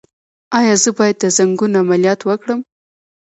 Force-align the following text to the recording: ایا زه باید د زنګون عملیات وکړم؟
ایا 0.57 0.75
زه 0.83 0.89
باید 0.97 1.17
د 1.19 1.25
زنګون 1.37 1.71
عملیات 1.81 2.21
وکړم؟ 2.23 2.59